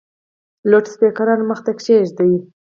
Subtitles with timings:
[0.69, 2.25] لوډسپیکران مخ ته کښېږده!